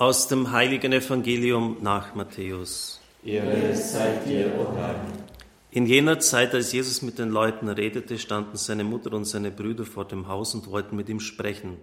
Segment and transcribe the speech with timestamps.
[0.00, 3.02] Aus dem heiligen Evangelium nach Matthäus.
[3.22, 4.98] Ehre sei dir, o Herr.
[5.72, 9.84] In jener Zeit, als Jesus mit den Leuten redete, standen seine Mutter und seine Brüder
[9.84, 11.76] vor dem Haus und wollten mit ihm sprechen.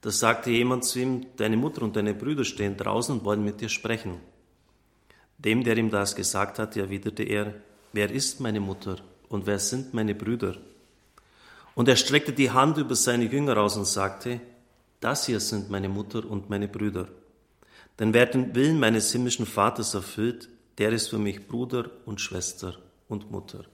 [0.00, 3.60] Da sagte jemand zu ihm, deine Mutter und deine Brüder stehen draußen und wollen mit
[3.60, 4.20] dir sprechen.
[5.38, 7.52] Dem, der ihm das gesagt hatte, erwiderte er,
[7.92, 8.94] wer ist meine Mutter
[9.28, 10.54] und wer sind meine Brüder?
[11.74, 14.40] Und er streckte die Hand über seine Jünger aus und sagte,
[15.00, 17.08] das hier sind meine Mutter und meine Brüder.
[17.98, 22.76] Denn wer den Willen meines himmlischen Vaters erfüllt, der ist für mich Bruder und Schwester
[23.08, 23.64] und Mutter.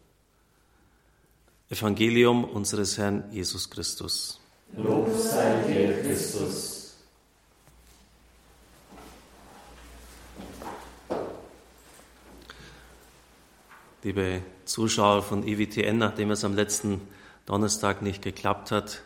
[1.68, 4.40] Evangelium unseres Herrn Jesus Christus.
[4.76, 6.96] Lob sei dir, Christus.
[14.02, 17.00] Liebe Zuschauer von EWTN, nachdem es am letzten
[17.46, 19.02] Donnerstag nicht geklappt hat,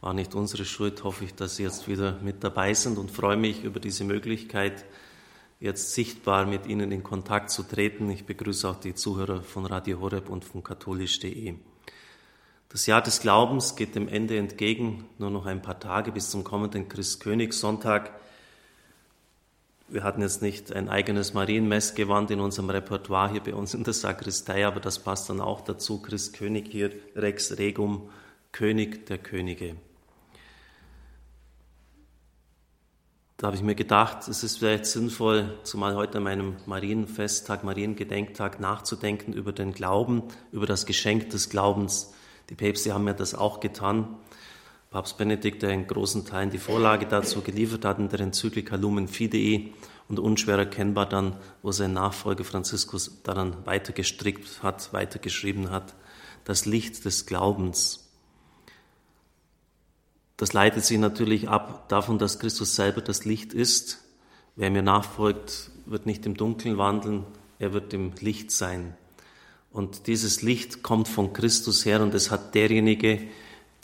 [0.00, 3.36] war nicht unsere Schuld, hoffe ich, dass Sie jetzt wieder mit dabei sind und freue
[3.36, 4.84] mich über diese Möglichkeit,
[5.60, 8.08] jetzt sichtbar mit Ihnen in Kontakt zu treten.
[8.10, 11.54] Ich begrüße auch die Zuhörer von Radio Horeb und von katholisch.de.
[12.68, 16.44] Das Jahr des Glaubens geht dem Ende entgegen, nur noch ein paar Tage bis zum
[16.44, 18.12] kommenden Christkönigssonntag.
[19.88, 23.94] Wir hatten jetzt nicht ein eigenes Marienmessgewand in unserem Repertoire hier bei uns in der
[23.94, 26.02] Sakristei, aber das passt dann auch dazu.
[26.02, 28.10] Christkönig hier, Rex Regum,
[28.52, 29.76] König der Könige.
[33.40, 38.58] Da habe ich mir gedacht, es ist vielleicht sinnvoll, zumal heute an meinem Marienfesttag, Mariengedenktag,
[38.58, 42.12] nachzudenken über den Glauben, über das Geschenk des Glaubens.
[42.50, 44.16] Die Päpste haben ja das auch getan.
[44.90, 49.06] Papst Benedikt, der in großen Teilen die Vorlage dazu geliefert hat in der Enzyklika Lumen
[49.06, 49.70] Fidei
[50.08, 55.94] und unschwer erkennbar dann, wo sein Nachfolger Franziskus daran weitergestrickt hat, weitergeschrieben hat,
[56.42, 58.07] das Licht des Glaubens.
[60.38, 63.98] Das leitet sich natürlich ab davon, dass Christus selber das Licht ist.
[64.54, 67.24] Wer mir nachfolgt, wird nicht im Dunkeln wandeln,
[67.58, 68.94] er wird im Licht sein.
[69.72, 73.20] Und dieses Licht kommt von Christus her und es hat derjenige,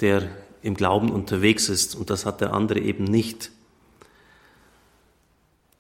[0.01, 0.29] der
[0.63, 3.51] im Glauben unterwegs ist und das hat der andere eben nicht.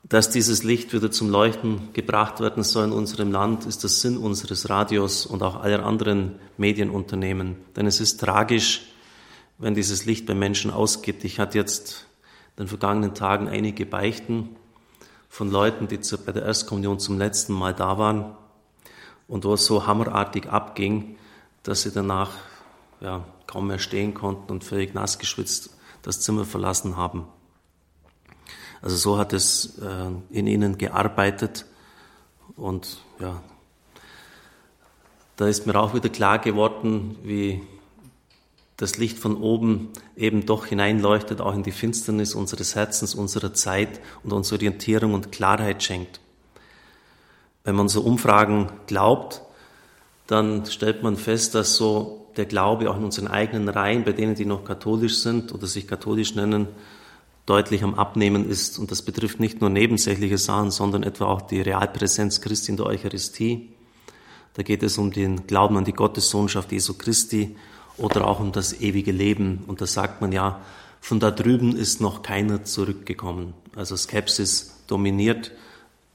[0.02, 4.16] Dass dieses Licht wieder zum Leuchten gebracht werden soll in unserem Land, ist der Sinn
[4.16, 7.56] unseres Radios und auch aller anderen Medienunternehmen.
[7.76, 8.82] Denn es ist tragisch,
[9.58, 11.24] wenn dieses Licht bei Menschen ausgeht.
[11.24, 12.06] Ich hatte jetzt
[12.56, 14.56] in den vergangenen Tagen einige Beichten
[15.28, 18.34] von Leuten, die bei der Erstkommunion zum letzten Mal da waren
[19.28, 21.16] und wo es so hammerartig abging,
[21.62, 22.30] dass sie danach
[23.00, 25.70] ja, kaum mehr stehen konnten und völlig nass geschwitzt
[26.04, 27.26] das Zimmer verlassen haben.
[28.82, 31.64] Also so hat es äh, in ihnen gearbeitet
[32.56, 33.42] und ja,
[35.36, 37.62] da ist mir auch wieder klar geworden, wie
[38.76, 44.00] das Licht von oben eben doch hineinleuchtet, auch in die Finsternis unseres Herzens, unserer Zeit
[44.22, 46.20] und uns Orientierung und Klarheit schenkt.
[47.62, 49.42] Wenn man so Umfragen glaubt,
[50.26, 54.34] dann stellt man fest, dass so der Glaube auch in unseren eigenen Reihen, bei denen,
[54.34, 56.66] die noch katholisch sind oder sich katholisch nennen,
[57.46, 58.78] deutlich am Abnehmen ist.
[58.78, 62.86] Und das betrifft nicht nur nebensächliche Sachen, sondern etwa auch die Realpräsenz Christi in der
[62.86, 63.70] Eucharistie.
[64.54, 67.56] Da geht es um den Glauben an die Gottessohnschaft Jesu Christi
[67.96, 69.64] oder auch um das ewige Leben.
[69.66, 70.60] Und da sagt man ja,
[71.00, 73.54] von da drüben ist noch keiner zurückgekommen.
[73.76, 75.52] Also Skepsis dominiert.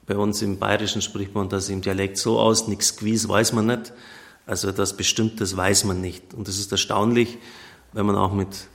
[0.05, 3.67] Bei uns im Bayerischen spricht man das im Dialekt so aus, nichts gewiss weiß man
[3.67, 3.93] nicht.
[4.47, 6.33] Also das Bestimmtes weiß man nicht.
[6.33, 7.37] Und es ist erstaunlich,
[7.93, 8.67] wenn man auch mit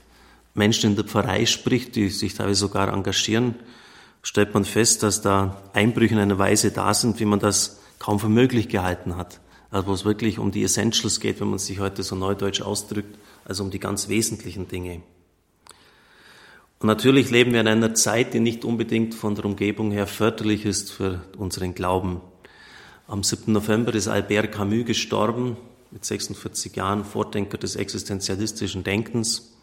[0.54, 3.56] Menschen in der Pfarrei spricht, die sich teilweise sogar engagieren,
[4.22, 8.20] stellt man fest, dass da Einbrüche in einer Weise da sind, wie man das kaum
[8.20, 9.40] für möglich gehalten hat
[9.74, 13.18] also wo es wirklich um die Essentials geht, wenn man sich heute so neudeutsch ausdrückt,
[13.44, 15.02] also um die ganz wesentlichen Dinge.
[16.78, 20.64] Und natürlich leben wir in einer Zeit, die nicht unbedingt von der Umgebung her förderlich
[20.64, 22.20] ist für unseren Glauben.
[23.08, 23.52] Am 7.
[23.52, 25.56] November ist Albert Camus gestorben,
[25.90, 29.54] mit 46 Jahren, Vordenker des existenzialistischen Denkens.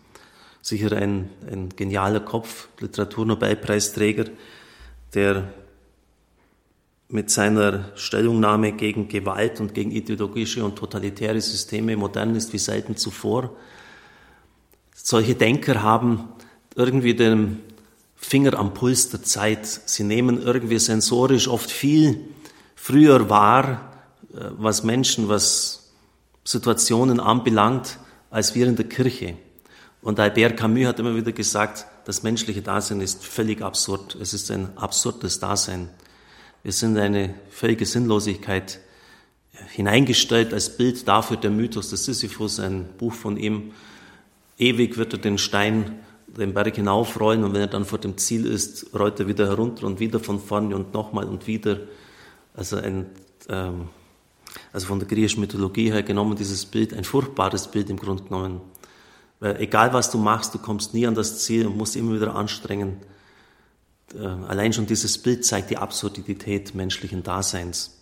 [0.61, 4.25] Sicher ein, ein genialer Kopf, Literaturnobelpreisträger,
[5.13, 5.53] der
[7.11, 12.95] mit seiner Stellungnahme gegen Gewalt und gegen ideologische und totalitäre Systeme modern ist wie selten
[12.95, 13.55] zuvor.
[14.95, 16.29] Solche Denker haben
[16.75, 17.59] irgendwie den
[18.15, 19.65] Finger am Puls der Zeit.
[19.65, 22.29] Sie nehmen irgendwie sensorisch oft viel
[22.75, 23.91] früher wahr,
[24.33, 25.91] äh, was Menschen, was
[26.43, 27.99] Situationen anbelangt,
[28.29, 29.35] als wir in der Kirche.
[30.01, 34.15] Und Albert Camus hat immer wieder gesagt, das menschliche Dasein ist völlig absurd.
[34.19, 35.89] Es ist ein absurdes Dasein.
[36.63, 38.79] Wir sind in eine völlige Sinnlosigkeit
[39.69, 43.71] hineingestellt als Bild dafür der Mythos des Sisyphus, ein Buch von ihm.
[44.57, 45.99] Ewig wird er den Stein
[46.37, 49.85] den Berg hinaufrollen und wenn er dann vor dem Ziel ist, rollt er wieder herunter
[49.85, 51.79] und wieder von vorne und nochmal und wieder.
[52.53, 53.07] Also ein,
[53.49, 53.89] ähm,
[54.71, 58.61] also von der griechischen Mythologie her genommen, dieses Bild, ein furchtbares Bild im Grunde genommen.
[59.39, 62.35] Weil egal was du machst, du kommst nie an das Ziel und musst immer wieder
[62.35, 62.97] anstrengen.
[64.15, 67.97] Äh, allein schon dieses Bild zeigt die Absurdität menschlichen Daseins.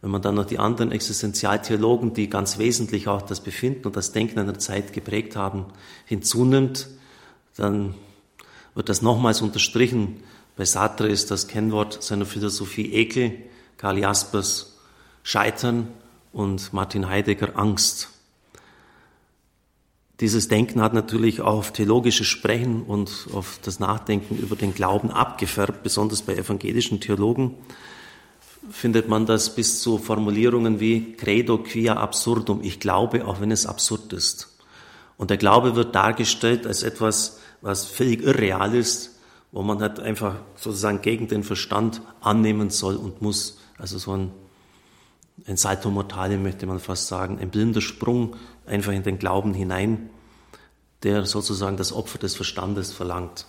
[0.00, 4.12] Wenn man dann noch die anderen Existenzialtheologen, die ganz wesentlich auch das Befinden und das
[4.12, 5.66] Denken einer Zeit geprägt haben,
[6.04, 6.88] hinzunimmt,
[7.56, 7.94] dann
[8.74, 10.22] wird das nochmals unterstrichen.
[10.56, 13.32] Bei Sartre ist das Kennwort seiner Philosophie Ekel,
[13.78, 14.76] Karl Jaspers
[15.22, 15.88] Scheitern
[16.32, 18.10] und Martin Heidegger Angst.
[20.20, 25.10] Dieses Denken hat natürlich auch auf theologisches Sprechen und auf das Nachdenken über den Glauben
[25.10, 27.56] abgefärbt, besonders bei evangelischen Theologen
[28.70, 33.66] findet man das bis zu Formulierungen wie Credo quia absurdum, ich glaube, auch wenn es
[33.66, 34.56] absurd ist.
[35.16, 39.18] Und der Glaube wird dargestellt als etwas, was völlig irreal ist,
[39.52, 43.58] wo man halt einfach sozusagen gegen den Verstand annehmen soll und muss.
[43.78, 44.32] Also so ein,
[45.46, 48.36] ein Salto mortale möchte man fast sagen, ein blinder Sprung
[48.66, 50.10] einfach in den Glauben hinein,
[51.02, 53.46] der sozusagen das Opfer des Verstandes verlangt.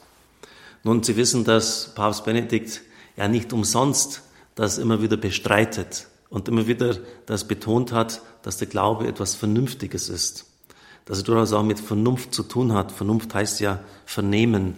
[0.84, 2.82] Nun, Sie wissen, dass Papst Benedikt
[3.16, 4.24] ja nicht umsonst
[4.56, 10.10] das immer wieder bestreitet und immer wieder das betont hat, dass der Glaube etwas Vernünftiges
[10.10, 10.46] ist
[11.06, 12.92] dass er durchaus auch mit Vernunft zu tun hat.
[12.92, 14.76] Vernunft heißt ja vernehmen,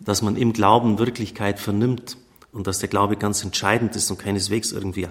[0.00, 2.16] dass man im Glauben Wirklichkeit vernimmt
[2.52, 5.08] und dass der Glaube ganz entscheidend ist und keineswegs irgendwie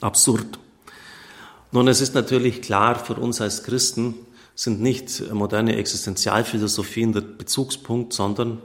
[0.00, 0.58] absurd.
[1.72, 4.14] Nun, es ist natürlich klar, für uns als Christen
[4.54, 8.60] sind nicht moderne Existenzialphilosophien der Bezugspunkt, sondern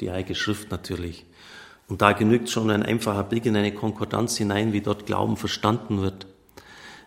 [0.00, 1.24] die Heilige Schrift natürlich.
[1.88, 6.02] Und da genügt schon ein einfacher Blick in eine Konkordanz hinein, wie dort Glauben verstanden
[6.02, 6.26] wird.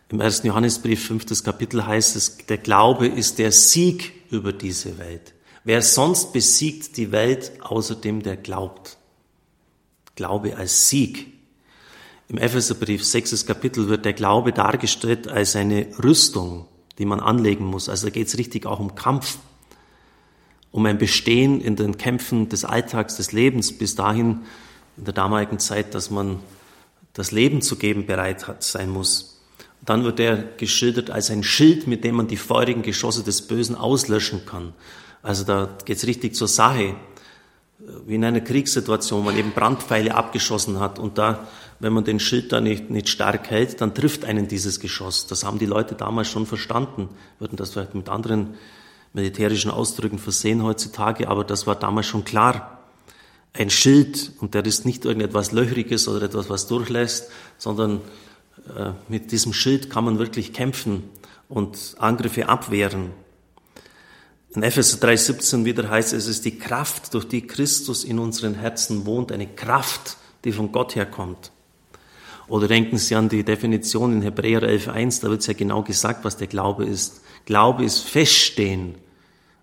[0.10, 5.34] Im ersten Johannesbrief, fünftes Kapitel heißt es, der Glaube ist der Sieg über diese Welt.
[5.64, 8.98] Wer sonst besiegt die Welt außer dem, der glaubt?
[10.16, 11.38] Glaube als Sieg.
[12.30, 16.68] Im Epheserbrief, sechstes Kapitel, wird der Glaube dargestellt als eine Rüstung,
[17.00, 17.90] die man anlegen muss.
[17.90, 19.40] Also da geht es richtig auch um Kampf,
[20.72, 24.42] um ein Bestehen in den Kämpfen des Alltags, des Lebens, bis dahin
[24.96, 26.40] in der damaligen Zeit, dass man
[27.14, 29.42] das Leben zu geben bereit sein muss.
[29.82, 33.75] Dann wird er geschildert als ein Schild, mit dem man die feurigen Geschosse des Bösen
[33.75, 34.74] auslöschen kann.
[35.24, 36.96] Also da geht's richtig zur Sache,
[38.06, 41.48] wie in einer Kriegssituation, man eben Brandpfeile abgeschossen hat und da,
[41.80, 45.28] wenn man den Schild da nicht, nicht stark hält, dann trifft einen dieses Geschoss.
[45.28, 47.10] Das haben die Leute damals schon verstanden,
[47.40, 48.56] würden das vielleicht mit anderen
[49.14, 52.80] militärischen Ausdrücken versehen heutzutage, aber das war damals schon klar.
[53.54, 58.02] Ein Schild, und der ist nicht irgendetwas Löchriges oder etwas, was durchlässt, sondern
[58.75, 61.04] äh, mit diesem Schild kann man wirklich kämpfen
[61.48, 63.12] und Angriffe abwehren.
[64.56, 68.56] In Epheser 3,17 wieder heißt es, es ist die Kraft, durch die Christus in unseren
[68.56, 71.51] Herzen wohnt, eine Kraft, die von Gott herkommt.
[72.48, 76.25] Oder denken Sie an die Definition in Hebräer 11,1, da wird es ja genau gesagt,
[76.25, 77.22] was der Glaube ist.
[77.46, 78.96] Glaube ist Feststehen,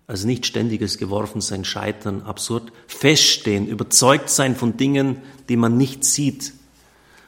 [0.07, 2.71] also nicht ständiges Geworfensein, Scheitern, absurd.
[2.87, 5.17] Feststehen, überzeugt sein von Dingen,
[5.49, 6.53] die man nicht sieht,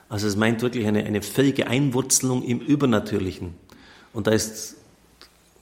[0.09, 3.53] also es meint wirklich eine, eine völlige Einwurzelung im Übernatürlichen.
[4.11, 4.75] Und da ist,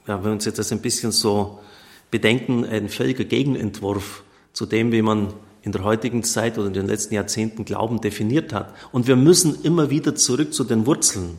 [0.06, 1.60] ja, wenn uns jetzt das ein bisschen so
[2.10, 4.22] bedenken, ein völliger Gegenentwurf
[4.52, 5.32] zu dem, wie man
[5.62, 8.74] in der heutigen Zeit oder in den letzten Jahrzehnten Glauben definiert hat.
[8.92, 11.38] Und wir müssen immer wieder zurück zu den Wurzeln.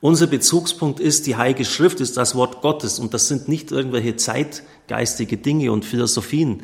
[0.00, 4.16] Unser Bezugspunkt ist die Heilige Schrift, ist das Wort Gottes und das sind nicht irgendwelche
[4.16, 6.62] zeitgeistige Dinge und Philosophien.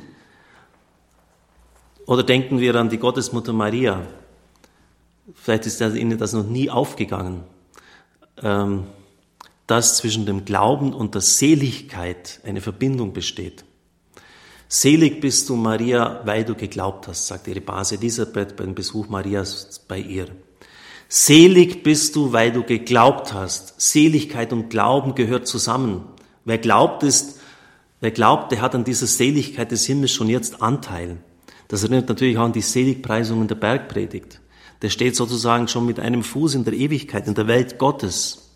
[2.07, 4.07] Oder denken wir an die Gottesmutter Maria.
[5.35, 7.45] Vielleicht ist Ihnen das noch nie aufgegangen,
[8.43, 8.85] ähm,
[9.73, 13.65] dass zwischen dem Glauben und der Seligkeit eine Verbindung besteht.
[14.69, 19.81] Selig bist du, Maria, weil du geglaubt hast, sagt ihre Base Elisabeth beim Besuch Marias
[19.89, 20.27] bei ihr.
[21.09, 23.81] Selig bist du, weil du geglaubt hast.
[23.81, 26.05] Seligkeit und Glauben gehört zusammen.
[26.45, 27.41] Wer glaubt ist,
[28.01, 31.17] wer glaubt, der hat an dieser Seligkeit des Himmels schon jetzt Anteil.
[31.69, 34.43] Das erinnert natürlich auch an die Seligpreisungen der Bergpredigt
[34.83, 38.52] der steht sozusagen schon mit einem Fuß in der Ewigkeit, in der Welt Gottes.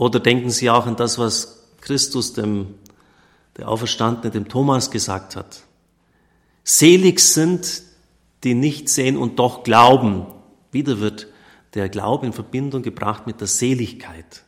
[0.00, 2.76] Oder denken Sie auch an das, was Christus dem,
[3.58, 5.60] der Auferstandene, dem Thomas gesagt hat.
[6.64, 7.82] Selig sind,
[8.42, 10.24] die nicht sehen und doch glauben.
[10.72, 11.26] Wieder wird
[11.74, 14.42] der Glaube in Verbindung gebracht mit der Seligkeit.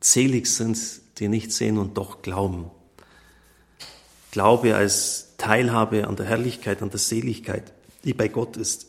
[0.00, 0.78] Selig sind,
[1.18, 2.70] die nicht sehen und doch glauben.
[4.30, 8.86] Glaube als Teilhabe an der Herrlichkeit, an der Seligkeit, die bei Gott ist.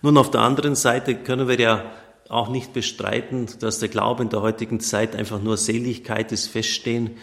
[0.00, 1.99] Nun, auf der anderen Seite können wir ja
[2.30, 7.16] auch nicht bestreiten, dass der Glaube in der heutigen Zeit einfach nur Seligkeit ist, Feststehen.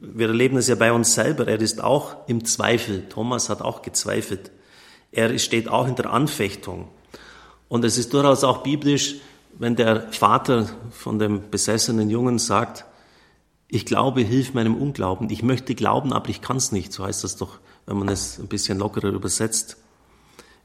[0.00, 1.46] Wir erleben es ja bei uns selber.
[1.46, 3.08] Er ist auch im Zweifel.
[3.08, 4.50] Thomas hat auch gezweifelt.
[5.12, 6.88] Er steht auch in der Anfechtung.
[7.68, 9.16] Und es ist durchaus auch biblisch,
[9.58, 12.84] wenn der Vater von dem besessenen Jungen sagt,
[13.68, 15.30] ich glaube, hilf meinem Unglauben.
[15.30, 16.92] Ich möchte glauben, aber ich kann es nicht.
[16.92, 19.78] So heißt das doch, wenn man es ein bisschen lockerer übersetzt.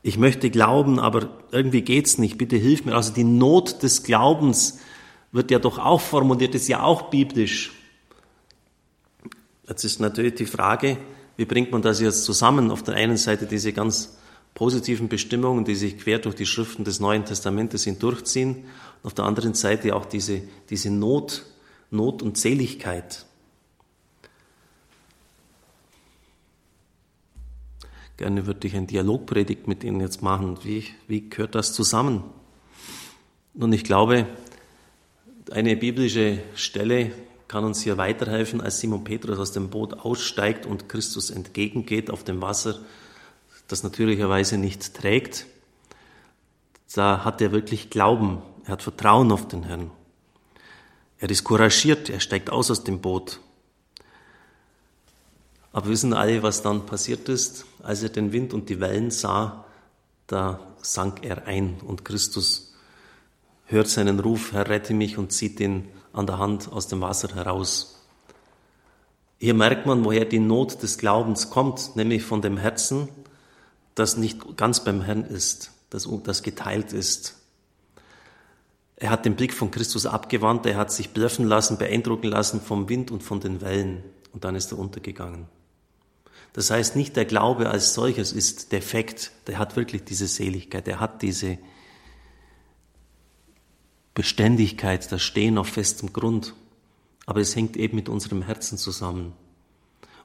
[0.04, 2.38] Ich möchte glauben, aber irgendwie geht's nicht.
[2.38, 2.96] Bitte hilf mir.
[2.96, 4.80] Also die Not des Glaubens
[5.32, 7.72] wird ja doch auch formuliert, ist ja auch biblisch.
[9.68, 10.98] Jetzt ist natürlich die Frage,
[11.38, 12.72] wie bringt man das jetzt zusammen?
[12.72, 14.18] Auf der einen Seite diese ganz
[14.54, 19.26] positiven Bestimmungen, die sich quer durch die Schriften des Neuen Testamentes hindurchziehen, und auf der
[19.26, 21.46] anderen Seite auch diese, diese Not,
[21.90, 23.26] Not und Seligkeit.
[28.22, 30.60] Gerne würde ich ein Dialogpredigt mit Ihnen jetzt machen.
[30.62, 32.24] Wie, wie gehört das zusammen?
[33.56, 34.28] Nun, ich glaube,
[35.50, 37.14] eine biblische Stelle
[37.48, 42.24] kann uns hier weiterhelfen, als Simon Petrus aus dem Boot aussteigt und Christus entgegengeht auf
[42.24, 42.82] dem Wasser,
[43.68, 45.48] das natürlicherweise nicht trägt.
[46.94, 49.90] Da hat er wirklich Glauben, er hat Vertrauen auf den Herrn.
[51.18, 53.40] Er ist couragiert, er steigt aus aus dem Boot.
[55.74, 57.66] Aber wissen alle, was dann passiert ist?
[57.82, 59.66] Als er den Wind und die Wellen sah,
[60.28, 62.74] da sank er ein und Christus
[63.66, 67.34] hört seinen Ruf, Herr, rette mich und zieht ihn an der Hand aus dem Wasser
[67.36, 68.02] heraus.
[69.40, 73.08] Hier merkt man, woher die Not des Glaubens kommt, nämlich von dem Herzen,
[73.96, 77.38] das nicht ganz beim Herrn ist, das, das geteilt ist.
[78.98, 82.88] Er hat den Blick von Christus abgewandt, er hat sich blöffen lassen, beeindrucken lassen vom
[82.88, 85.48] Wind und von den Wellen und dann ist er untergegangen.
[86.54, 91.00] Das heißt, nicht der Glaube als solches ist defekt, der hat wirklich diese Seligkeit, der
[91.00, 91.58] hat diese
[94.14, 96.54] Beständigkeit, das Stehen auf festem Grund.
[97.26, 99.34] Aber es hängt eben mit unserem Herzen zusammen.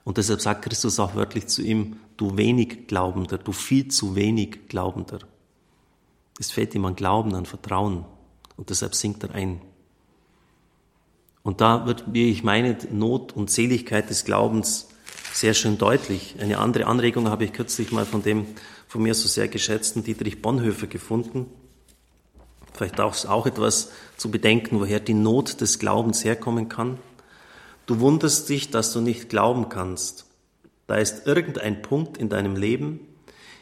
[0.03, 4.69] Und deshalb sagt Christus auch wörtlich zu ihm, du wenig Glaubender, du viel zu wenig
[4.69, 5.19] Glaubender.
[6.39, 8.05] Es fehlt ihm an Glauben, an Vertrauen.
[8.57, 9.61] Und deshalb sinkt er ein.
[11.43, 14.89] Und da wird, wie ich meine, Not und Seligkeit des Glaubens
[15.37, 16.37] sehr schön deutlich.
[16.41, 18.47] Eine andere Anregung habe ich kürzlich mal von dem
[18.89, 21.47] von mir so sehr geschätzten Dietrich Bonhoeffer gefunden.
[22.73, 26.99] Vielleicht auch, auch etwas zu bedenken, woher die Not des Glaubens herkommen kann.
[27.85, 30.27] Du wunderst dich, dass du nicht glauben kannst.
[30.87, 33.01] Da ist irgendein Punkt in deinem Leben,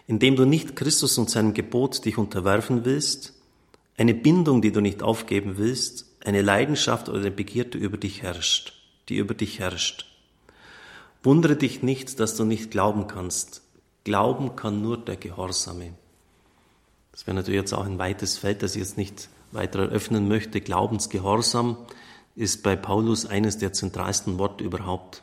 [0.06, 3.32] in dem du nicht Christus und seinem Gebot dich unterwerfen willst,
[3.96, 8.74] eine Bindung, die du nicht aufgeben willst, eine Leidenschaft oder eine Begierde über dich herrscht,
[9.08, 10.13] die über dich herrscht.
[11.24, 13.62] Wundere dich nicht, dass du nicht glauben kannst.
[14.04, 15.94] Glauben kann nur der Gehorsame.
[17.12, 20.60] Das wäre natürlich jetzt auch ein weites Feld, das ich jetzt nicht weiter eröffnen möchte.
[20.60, 21.78] Glaubensgehorsam
[22.36, 25.22] ist bei Paulus eines der zentralsten Worte überhaupt.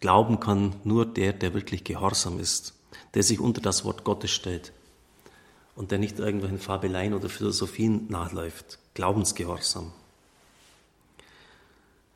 [0.00, 2.72] Glauben kann nur der, der wirklich gehorsam ist,
[3.12, 4.72] der sich unter das Wort Gottes stellt
[5.74, 8.78] und der nicht irgendwelchen Fabeleien oder Philosophien nachläuft.
[8.94, 9.92] Glaubensgehorsam.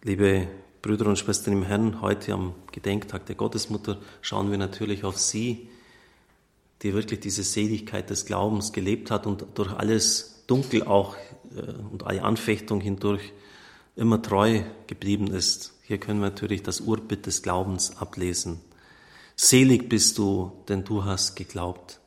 [0.03, 0.49] Liebe
[0.83, 5.69] Brüder und Schwestern im Herrn, heute am Gedenktag der Gottesmutter schauen wir natürlich auf Sie,
[6.81, 11.17] die wirklich diese Seligkeit des Glaubens gelebt hat und durch alles Dunkel auch
[11.55, 13.33] äh, und alle Anfechtung hindurch
[13.95, 15.75] immer treu geblieben ist.
[15.83, 18.63] Hier können wir natürlich das Urbild des Glaubens ablesen.
[19.37, 22.01] Selig bist du, denn du hast geglaubt.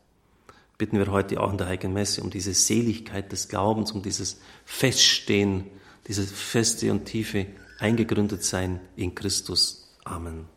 [0.80, 4.40] Bitten wir heute auch in der Heiligen Messe um diese Seligkeit des Glaubens, um dieses
[4.66, 5.66] Feststehen,
[6.08, 7.46] dieses feste und tiefe
[7.84, 9.94] eingegründet sein in Christus.
[10.06, 10.53] Amen.